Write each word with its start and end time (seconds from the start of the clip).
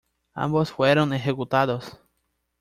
Ambos 0.33 0.71
fueron 0.71 1.13
ejecutados. 1.13 1.99